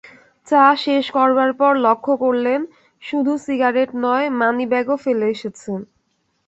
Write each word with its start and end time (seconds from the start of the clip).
চা 0.47 0.63
শেষ 0.77 1.05
করবার 1.17 1.51
পর 1.53 1.73
লক্ষ 1.87 2.07
করলেন, 2.23 2.61
শুধু 3.03 3.31
সিগারেট 3.45 3.89
নয়, 4.03 4.27
মানিব্যাগও 4.39 4.95
ফেলে 5.03 5.25
এসেছেন। 5.29 5.79